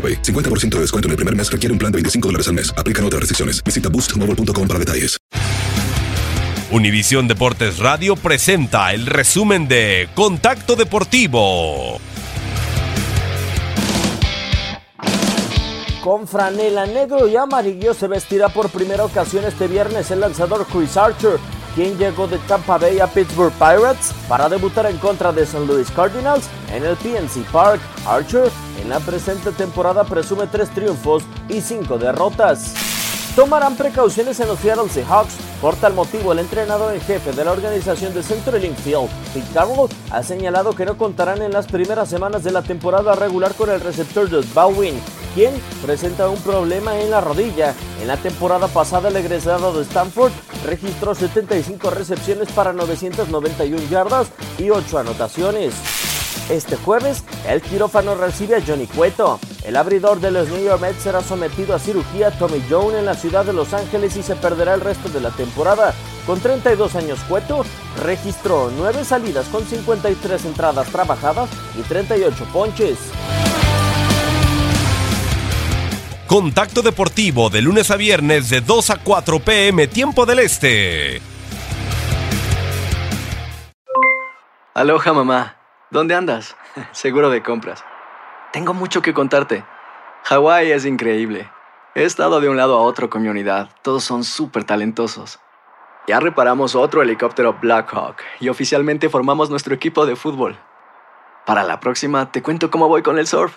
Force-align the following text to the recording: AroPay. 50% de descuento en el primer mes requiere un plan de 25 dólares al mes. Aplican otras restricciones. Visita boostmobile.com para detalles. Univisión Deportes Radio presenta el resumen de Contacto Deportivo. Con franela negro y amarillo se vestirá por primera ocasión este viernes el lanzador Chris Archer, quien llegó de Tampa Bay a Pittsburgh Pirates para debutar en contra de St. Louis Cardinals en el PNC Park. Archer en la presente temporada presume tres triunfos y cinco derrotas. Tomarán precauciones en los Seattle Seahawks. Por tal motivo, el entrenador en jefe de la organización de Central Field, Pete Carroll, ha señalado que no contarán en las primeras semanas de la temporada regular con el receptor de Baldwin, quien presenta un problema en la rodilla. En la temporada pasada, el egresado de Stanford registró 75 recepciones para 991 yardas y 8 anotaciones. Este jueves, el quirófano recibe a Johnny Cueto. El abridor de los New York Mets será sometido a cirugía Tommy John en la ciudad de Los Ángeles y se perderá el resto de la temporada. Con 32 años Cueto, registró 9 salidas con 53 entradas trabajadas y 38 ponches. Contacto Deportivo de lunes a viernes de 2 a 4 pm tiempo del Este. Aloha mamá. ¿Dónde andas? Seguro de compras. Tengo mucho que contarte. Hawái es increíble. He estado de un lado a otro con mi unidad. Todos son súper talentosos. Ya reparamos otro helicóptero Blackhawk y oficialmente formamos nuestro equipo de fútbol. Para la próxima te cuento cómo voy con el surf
AroPay. 0.00 0.22
50% 0.22 0.76
de 0.76 0.80
descuento 0.80 1.08
en 1.08 1.10
el 1.10 1.16
primer 1.16 1.36
mes 1.36 1.52
requiere 1.52 1.74
un 1.74 1.78
plan 1.78 1.92
de 1.92 1.96
25 1.96 2.28
dólares 2.28 2.48
al 2.48 2.54
mes. 2.54 2.72
Aplican 2.78 3.04
otras 3.04 3.20
restricciones. 3.20 3.62
Visita 3.62 3.90
boostmobile.com 3.90 4.66
para 4.66 4.78
detalles. 4.78 5.18
Univisión 6.72 7.26
Deportes 7.26 7.80
Radio 7.80 8.14
presenta 8.14 8.92
el 8.94 9.06
resumen 9.06 9.66
de 9.66 10.08
Contacto 10.14 10.76
Deportivo. 10.76 12.00
Con 16.00 16.28
franela 16.28 16.86
negro 16.86 17.26
y 17.26 17.34
amarillo 17.34 17.92
se 17.92 18.06
vestirá 18.06 18.50
por 18.50 18.70
primera 18.70 19.04
ocasión 19.04 19.44
este 19.44 19.66
viernes 19.66 20.12
el 20.12 20.20
lanzador 20.20 20.64
Chris 20.72 20.96
Archer, 20.96 21.40
quien 21.74 21.96
llegó 21.98 22.26
de 22.26 22.38
Tampa 22.38 22.78
Bay 22.78 23.00
a 23.00 23.06
Pittsburgh 23.06 23.52
Pirates 23.52 24.12
para 24.28 24.48
debutar 24.48 24.86
en 24.86 24.98
contra 24.98 25.32
de 25.32 25.42
St. 25.42 25.64
Louis 25.66 25.90
Cardinals 25.90 26.48
en 26.72 26.84
el 26.84 26.96
PNC 26.96 27.44
Park. 27.50 27.80
Archer 28.06 28.50
en 28.80 28.88
la 28.88 29.00
presente 29.00 29.52
temporada 29.52 30.04
presume 30.04 30.46
tres 30.46 30.70
triunfos 30.70 31.22
y 31.48 31.60
cinco 31.60 31.98
derrotas. 31.98 32.74
Tomarán 33.36 33.76
precauciones 33.76 34.40
en 34.40 34.48
los 34.48 34.58
Seattle 34.58 34.88
Seahawks. 34.88 35.34
Por 35.60 35.76
tal 35.76 35.94
motivo, 35.94 36.32
el 36.32 36.40
entrenador 36.40 36.92
en 36.92 37.00
jefe 37.00 37.32
de 37.32 37.44
la 37.44 37.52
organización 37.52 38.12
de 38.12 38.22
Central 38.22 38.60
Field, 38.60 39.08
Pete 39.32 39.46
Carroll, 39.54 39.88
ha 40.10 40.22
señalado 40.22 40.74
que 40.74 40.84
no 40.84 40.96
contarán 40.96 41.40
en 41.42 41.52
las 41.52 41.66
primeras 41.66 42.08
semanas 42.08 42.42
de 42.42 42.50
la 42.50 42.62
temporada 42.62 43.14
regular 43.14 43.54
con 43.54 43.70
el 43.70 43.80
receptor 43.80 44.28
de 44.28 44.44
Baldwin, 44.52 45.00
quien 45.34 45.54
presenta 45.84 46.28
un 46.28 46.40
problema 46.42 46.98
en 46.98 47.10
la 47.10 47.20
rodilla. 47.20 47.74
En 48.00 48.08
la 48.08 48.16
temporada 48.16 48.68
pasada, 48.68 49.08
el 49.08 49.16
egresado 49.16 49.72
de 49.72 49.82
Stanford 49.82 50.32
registró 50.64 51.14
75 51.14 51.90
recepciones 51.90 52.50
para 52.52 52.72
991 52.72 53.88
yardas 53.90 54.28
y 54.58 54.70
8 54.70 54.98
anotaciones. 54.98 55.74
Este 56.48 56.76
jueves, 56.76 57.22
el 57.48 57.62
quirófano 57.62 58.16
recibe 58.16 58.56
a 58.56 58.62
Johnny 58.66 58.86
Cueto. 58.88 59.38
El 59.62 59.76
abridor 59.76 60.18
de 60.20 60.32
los 60.32 60.48
New 60.48 60.64
York 60.64 60.80
Mets 60.80 61.02
será 61.02 61.22
sometido 61.22 61.76
a 61.76 61.78
cirugía 61.78 62.30
Tommy 62.32 62.60
John 62.68 62.96
en 62.96 63.06
la 63.06 63.14
ciudad 63.14 63.44
de 63.44 63.52
Los 63.52 63.72
Ángeles 63.72 64.16
y 64.16 64.22
se 64.22 64.34
perderá 64.34 64.74
el 64.74 64.80
resto 64.80 65.08
de 65.10 65.20
la 65.20 65.30
temporada. 65.30 65.94
Con 66.26 66.40
32 66.40 66.96
años 66.96 67.20
Cueto, 67.28 67.64
registró 68.02 68.70
9 68.76 69.04
salidas 69.04 69.46
con 69.46 69.64
53 69.64 70.44
entradas 70.44 70.88
trabajadas 70.88 71.48
y 71.78 71.82
38 71.82 72.44
ponches. 72.52 72.98
Contacto 76.30 76.80
Deportivo 76.82 77.50
de 77.50 77.60
lunes 77.60 77.90
a 77.90 77.96
viernes 77.96 78.50
de 78.50 78.60
2 78.60 78.90
a 78.90 79.02
4 79.02 79.40
pm 79.40 79.88
tiempo 79.88 80.26
del 80.26 80.38
Este. 80.38 81.20
Aloha 84.72 85.12
mamá. 85.12 85.56
¿Dónde 85.90 86.14
andas? 86.14 86.56
Seguro 86.92 87.30
de 87.30 87.42
compras. 87.42 87.84
Tengo 88.52 88.74
mucho 88.74 89.02
que 89.02 89.12
contarte. 89.12 89.64
Hawái 90.22 90.70
es 90.70 90.86
increíble. 90.86 91.50
He 91.96 92.04
estado 92.04 92.40
de 92.40 92.48
un 92.48 92.56
lado 92.56 92.78
a 92.78 92.82
otro 92.82 93.10
con 93.10 93.22
mi 93.22 93.28
unidad. 93.28 93.68
Todos 93.82 94.04
son 94.04 94.22
súper 94.22 94.62
talentosos. 94.62 95.40
Ya 96.06 96.20
reparamos 96.20 96.76
otro 96.76 97.02
helicóptero 97.02 97.58
Blackhawk 97.60 98.18
y 98.38 98.50
oficialmente 98.50 99.08
formamos 99.08 99.50
nuestro 99.50 99.74
equipo 99.74 100.06
de 100.06 100.14
fútbol. 100.14 100.56
Para 101.44 101.64
la 101.64 101.80
próxima 101.80 102.30
te 102.30 102.40
cuento 102.40 102.70
cómo 102.70 102.86
voy 102.86 103.02
con 103.02 103.18
el 103.18 103.26
surf 103.26 103.56